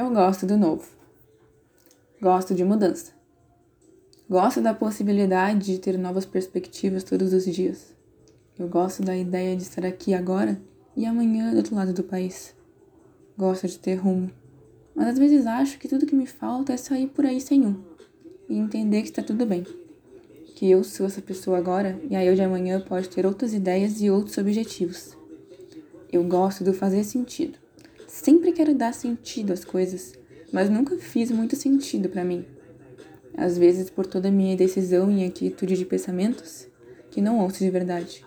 Eu 0.00 0.10
gosto 0.10 0.46
do 0.46 0.56
novo. 0.56 0.88
Gosto 2.22 2.54
de 2.54 2.64
mudança. 2.64 3.12
Gosto 4.30 4.62
da 4.62 4.72
possibilidade 4.72 5.66
de 5.66 5.78
ter 5.78 5.98
novas 5.98 6.24
perspectivas 6.24 7.04
todos 7.04 7.34
os 7.34 7.44
dias. 7.44 7.94
Eu 8.58 8.66
gosto 8.66 9.02
da 9.02 9.14
ideia 9.14 9.54
de 9.54 9.62
estar 9.62 9.84
aqui 9.84 10.14
agora 10.14 10.58
e 10.96 11.04
amanhã 11.04 11.50
do 11.50 11.58
outro 11.58 11.76
lado 11.76 11.92
do 11.92 12.02
país. 12.02 12.54
Gosto 13.36 13.68
de 13.68 13.78
ter 13.78 13.96
rumo. 13.96 14.30
Mas 14.94 15.08
às 15.08 15.18
vezes 15.18 15.46
acho 15.46 15.78
que 15.78 15.86
tudo 15.86 16.06
que 16.06 16.16
me 16.16 16.26
falta 16.26 16.72
é 16.72 16.78
sair 16.78 17.08
por 17.08 17.26
aí 17.26 17.38
sem 17.38 17.66
um 17.66 17.84
e 18.48 18.56
entender 18.56 19.02
que 19.02 19.10
está 19.10 19.22
tudo 19.22 19.44
bem. 19.44 19.66
Que 20.56 20.70
eu 20.70 20.82
sou 20.82 21.04
essa 21.04 21.20
pessoa 21.20 21.58
agora 21.58 22.00
e 22.08 22.16
a 22.16 22.24
eu 22.24 22.34
de 22.34 22.40
amanhã 22.40 22.80
pode 22.80 23.10
ter 23.10 23.26
outras 23.26 23.52
ideias 23.52 24.00
e 24.00 24.08
outros 24.08 24.38
objetivos. 24.38 25.14
Eu 26.10 26.24
gosto 26.24 26.64
do 26.64 26.72
fazer 26.72 27.04
sentido. 27.04 27.58
Sempre 28.12 28.50
quero 28.50 28.74
dar 28.74 28.92
sentido 28.92 29.52
às 29.52 29.64
coisas, 29.64 30.14
mas 30.52 30.68
nunca 30.68 30.96
fiz 30.98 31.30
muito 31.30 31.54
sentido 31.54 32.08
para 32.08 32.24
mim. 32.24 32.44
Às 33.36 33.56
vezes, 33.56 33.88
por 33.88 34.04
toda 34.04 34.26
a 34.26 34.32
minha 34.32 34.56
decisão 34.56 35.12
e 35.12 35.24
atitude 35.24 35.76
de 35.76 35.84
pensamentos, 35.84 36.66
que 37.08 37.20
não 37.20 37.38
ouço 37.38 37.60
de 37.60 37.70
verdade. 37.70 38.26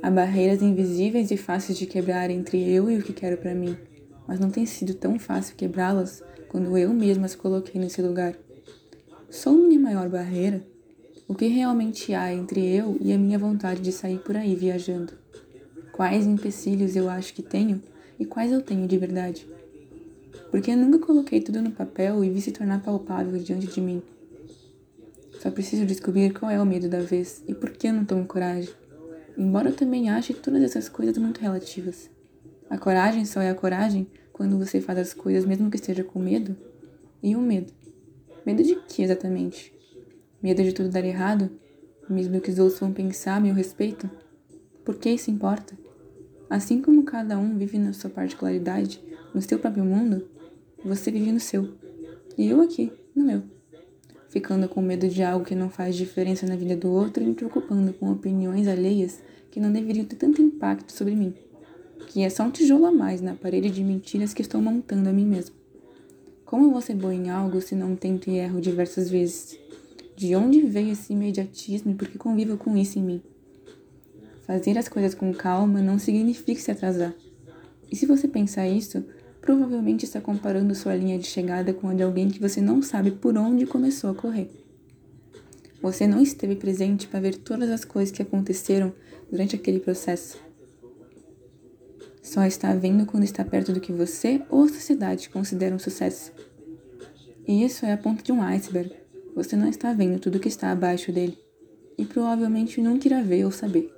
Há 0.00 0.08
barreiras 0.12 0.62
invisíveis 0.62 1.32
e 1.32 1.36
fáceis 1.36 1.76
de 1.76 1.86
quebrar 1.86 2.30
entre 2.30 2.72
eu 2.72 2.88
e 2.88 2.98
o 2.98 3.02
que 3.02 3.12
quero 3.12 3.36
para 3.36 3.52
mim, 3.52 3.76
mas 4.28 4.38
não 4.38 4.48
tem 4.48 4.64
sido 4.64 4.94
tão 4.94 5.18
fácil 5.18 5.56
quebrá-las 5.56 6.22
quando 6.48 6.78
eu 6.78 6.94
mesma 6.94 7.26
as 7.26 7.34
coloquei 7.34 7.80
nesse 7.80 8.00
lugar. 8.00 8.38
Sou 9.28 9.54
minha 9.54 9.80
maior 9.80 10.08
barreira? 10.08 10.64
O 11.26 11.34
que 11.34 11.48
realmente 11.48 12.14
há 12.14 12.32
entre 12.32 12.64
eu 12.64 12.96
e 13.00 13.12
a 13.12 13.18
minha 13.18 13.40
vontade 13.40 13.80
de 13.80 13.90
sair 13.90 14.18
por 14.20 14.36
aí 14.36 14.54
viajando? 14.54 15.14
Quais 15.92 16.28
empecilhos 16.28 16.94
eu 16.94 17.10
acho 17.10 17.34
que 17.34 17.42
tenho 17.42 17.82
e 18.18 18.24
quais 18.24 18.52
eu 18.52 18.60
tenho 18.60 18.86
de 18.86 18.98
verdade? 18.98 19.48
Porque 20.50 20.70
eu 20.70 20.76
nunca 20.76 20.98
coloquei 20.98 21.40
tudo 21.40 21.62
no 21.62 21.70
papel 21.70 22.24
e 22.24 22.30
vi 22.30 22.40
se 22.40 22.52
tornar 22.52 22.82
palpável 22.82 23.38
diante 23.38 23.66
de 23.66 23.80
mim. 23.80 24.02
Só 25.40 25.50
preciso 25.50 25.86
descobrir 25.86 26.32
qual 26.32 26.50
é 26.50 26.60
o 26.60 26.66
medo 26.66 26.88
da 26.88 27.00
vez 27.00 27.44
e 27.46 27.54
por 27.54 27.70
que 27.70 27.86
eu 27.86 27.92
não 27.92 28.04
tomo 28.04 28.26
coragem. 28.26 28.70
Embora 29.36 29.68
eu 29.68 29.76
também 29.76 30.10
ache 30.10 30.34
todas 30.34 30.62
essas 30.62 30.88
coisas 30.88 31.16
muito 31.16 31.40
relativas. 31.40 32.10
A 32.68 32.76
coragem 32.76 33.24
só 33.24 33.40
é 33.40 33.50
a 33.50 33.54
coragem 33.54 34.08
quando 34.32 34.58
você 34.58 34.80
faz 34.80 34.98
as 34.98 35.14
coisas 35.14 35.44
mesmo 35.44 35.70
que 35.70 35.76
esteja 35.76 36.02
com 36.02 36.18
medo. 36.18 36.56
E 37.22 37.36
o 37.36 37.40
medo? 37.40 37.72
Medo 38.44 38.62
de 38.62 38.76
que 38.76 39.02
exatamente? 39.02 39.72
Medo 40.42 40.62
de 40.62 40.72
tudo 40.72 40.88
dar 40.88 41.04
errado? 41.04 41.50
Mesmo 42.08 42.40
que 42.40 42.50
os 42.50 42.58
outros 42.58 42.80
vão 42.80 42.92
pensar 42.92 43.36
a 43.36 43.40
meu 43.40 43.54
respeito? 43.54 44.10
Por 44.84 44.96
que 44.96 45.10
isso 45.10 45.30
importa? 45.30 45.76
Assim 46.48 46.80
como 46.80 47.02
cada 47.04 47.38
um 47.38 47.56
vive 47.56 47.78
na 47.78 47.92
sua 47.92 48.10
particularidade, 48.10 49.00
no 49.34 49.42
seu 49.42 49.58
próprio 49.58 49.84
mundo, 49.84 50.28
você 50.84 51.10
vive 51.10 51.32
no 51.32 51.40
seu. 51.40 51.74
E 52.36 52.48
eu 52.48 52.60
aqui, 52.60 52.92
no 53.14 53.24
meu 53.24 53.42
ficando 54.28 54.68
com 54.68 54.80
medo 54.80 55.08
de 55.08 55.22
algo 55.22 55.44
que 55.44 55.54
não 55.54 55.70
faz 55.70 55.96
diferença 55.96 56.46
na 56.46 56.56
vida 56.56 56.76
do 56.76 56.90
outro 56.90 57.22
e 57.22 57.26
me 57.26 57.34
preocupando 57.34 57.92
com 57.92 58.12
opiniões 58.12 58.68
alheias 58.68 59.20
que 59.50 59.58
não 59.58 59.72
deveriam 59.72 60.04
ter 60.04 60.16
tanto 60.16 60.42
impacto 60.42 60.92
sobre 60.92 61.14
mim, 61.14 61.34
que 62.08 62.22
é 62.22 62.30
só 62.30 62.44
um 62.44 62.50
tijolo 62.50 62.86
a 62.86 62.92
mais 62.92 63.20
na 63.20 63.34
parede 63.34 63.70
de 63.70 63.82
mentiras 63.82 64.34
que 64.34 64.42
estou 64.42 64.60
montando 64.60 65.08
a 65.08 65.12
mim 65.12 65.26
mesmo. 65.26 65.56
Como 66.44 66.80
ser 66.80 66.94
boa 66.94 67.14
em 67.14 67.30
algo 67.30 67.60
se 67.60 67.74
não 67.74 67.96
tento 67.96 68.30
e 68.30 68.36
erro 68.36 68.60
diversas 68.60 69.10
vezes? 69.10 69.58
De 70.16 70.34
onde 70.34 70.60
veio 70.62 70.92
esse 70.92 71.12
imediatismo 71.12 71.92
e 71.92 71.94
por 71.94 72.08
que 72.08 72.18
convivo 72.18 72.56
com 72.56 72.76
isso 72.76 72.98
em 72.98 73.02
mim? 73.02 73.22
Fazer 74.48 74.78
as 74.78 74.88
coisas 74.88 75.14
com 75.14 75.30
calma 75.34 75.82
não 75.82 75.98
significa 75.98 76.58
se 76.58 76.70
atrasar. 76.70 77.14
E 77.92 77.94
se 77.94 78.06
você 78.06 78.26
pensar 78.26 78.66
isso, 78.66 79.04
provavelmente 79.42 80.06
está 80.06 80.22
comparando 80.22 80.74
sua 80.74 80.94
linha 80.94 81.18
de 81.18 81.26
chegada 81.26 81.74
com 81.74 81.86
a 81.86 81.92
de 81.92 82.02
alguém 82.02 82.30
que 82.30 82.40
você 82.40 82.58
não 82.58 82.80
sabe 82.80 83.10
por 83.10 83.36
onde 83.36 83.66
começou 83.66 84.08
a 84.08 84.14
correr. 84.14 84.50
Você 85.82 86.06
não 86.06 86.22
esteve 86.22 86.56
presente 86.56 87.06
para 87.06 87.20
ver 87.20 87.36
todas 87.36 87.68
as 87.68 87.84
coisas 87.84 88.10
que 88.10 88.22
aconteceram 88.22 88.90
durante 89.30 89.54
aquele 89.54 89.80
processo. 89.80 90.38
Só 92.22 92.42
está 92.44 92.74
vendo 92.74 93.04
quando 93.04 93.24
está 93.24 93.44
perto 93.44 93.70
do 93.74 93.80
que 93.80 93.92
você 93.92 94.40
ou 94.48 94.64
a 94.64 94.68
sociedade 94.68 95.28
considera 95.28 95.76
um 95.76 95.78
sucesso. 95.78 96.32
E 97.46 97.62
isso 97.62 97.84
é 97.84 97.92
a 97.92 97.98
ponta 97.98 98.22
de 98.22 98.32
um 98.32 98.42
iceberg. 98.42 98.94
Você 99.34 99.56
não 99.56 99.68
está 99.68 99.92
vendo 99.92 100.18
tudo 100.18 100.40
que 100.40 100.48
está 100.48 100.70
abaixo 100.70 101.12
dele. 101.12 101.38
E 101.98 102.06
provavelmente 102.06 102.80
nunca 102.80 103.06
irá 103.06 103.20
ver 103.20 103.44
ou 103.44 103.52
saber. 103.52 103.97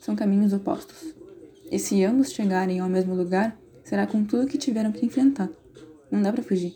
São 0.00 0.16
caminhos 0.16 0.54
opostos. 0.54 1.14
E 1.70 1.78
se 1.78 2.02
ambos 2.04 2.32
chegarem 2.32 2.80
ao 2.80 2.88
mesmo 2.88 3.14
lugar, 3.14 3.56
será 3.84 4.06
com 4.06 4.24
tudo 4.24 4.46
que 4.46 4.56
tiveram 4.56 4.90
que 4.90 5.04
enfrentar. 5.04 5.50
Não 6.10 6.22
dá 6.22 6.32
para 6.32 6.42
fugir. 6.42 6.74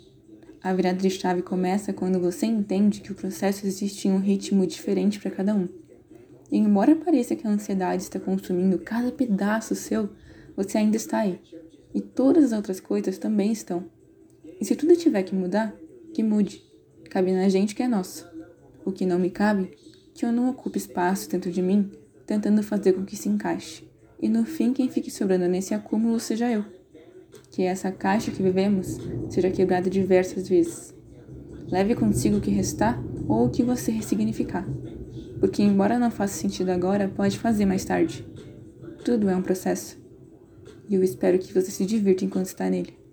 A 0.63 0.73
virada 0.73 0.99
de 0.99 1.11
chave 1.11 1.43
começa 1.43 1.93
quando 1.93 2.21
você 2.21 2.47
entende 2.47 3.01
que 3.01 3.11
o 3.11 3.15
processo 3.15 3.67
existe 3.67 4.09
em 4.09 4.13
um 4.13 4.19
ritmo 4.19 4.67
diferente 4.67 5.19
para 5.19 5.31
cada 5.31 5.55
um. 5.55 5.69
E 6.53 6.59
embora 6.59 6.95
pareça 6.95 7.35
que 7.35 7.47
a 7.47 7.51
ansiedade 7.51 8.03
está 8.03 8.21
consumindo 8.21 8.79
cada 8.79 9.11
pedaço 9.11 9.75
seu, 9.75 10.11
você 10.55 10.79
ainda 10.79 10.97
está 10.97 11.21
aí. 11.21 11.41
E 11.95 12.01
todas 12.01 12.45
as 12.45 12.53
outras 12.53 12.79
coisas 12.79 13.19
também 13.19 13.53
estão. 13.53 13.87
E 14.61 14.65
se 14.65 14.77
tudo 14.77 14.97
tiver 14.97 15.23
que 15.23 15.35
mudar, 15.35 15.75
que 16.13 16.23
mude. 16.23 16.63
Cabe 17.11 17.33
na 17.33 17.49
gente 17.49 17.75
que 17.75 17.83
é 17.83 17.89
nosso. 17.89 18.29
O 18.85 18.93
que 18.93 19.07
não 19.07 19.19
me 19.19 19.31
cabe, 19.31 19.77
que 20.13 20.27
eu 20.27 20.33
não 20.33 20.51
ocupe 20.51 20.79
espaço 20.79 21.29
dentro 21.29 21.51
de 21.51 21.63
mim, 21.63 21.91
tentando 22.27 22.63
fazer 22.63 22.93
com 22.93 23.05
que 23.05 23.17
se 23.17 23.29
encaixe. 23.29 23.85
E 24.21 24.29
no 24.29 24.45
fim, 24.45 24.73
quem 24.73 24.89
fique 24.89 25.11
sobrando 25.11 25.47
nesse 25.47 25.75
acúmulo 25.75 26.19
seja 26.19 26.51
eu 26.51 26.65
que 27.51 27.63
essa 27.63 27.93
caixa 27.93 28.33
que 28.33 28.43
vivemos 28.43 28.99
seja 29.31 29.51
quebrada 29.51 29.89
diversas 29.89 30.49
vezes. 30.49 30.93
Leve 31.71 31.95
consigo 31.95 32.39
o 32.39 32.41
que 32.41 32.51
restar 32.51 33.01
ou 33.29 33.47
o 33.47 33.51
que 33.51 33.63
você 33.63 33.93
ressignificar, 33.93 34.67
porque, 35.39 35.63
embora 35.63 35.99
não 35.99 36.11
faça 36.11 36.35
sentido 36.35 36.71
agora, 36.71 37.09
pode 37.09 37.39
fazer 37.39 37.65
mais 37.65 37.85
tarde. 37.85 38.27
Tudo 39.05 39.29
é 39.29 39.37
um 39.37 39.43
processo. 39.43 39.97
E 40.89 40.95
eu 40.95 41.03
espero 41.03 41.39
que 41.39 41.53
você 41.53 41.71
se 41.71 41.87
divirta 41.87 42.25
enquanto 42.25 42.47
está 42.47 42.69
nele. 42.69 43.04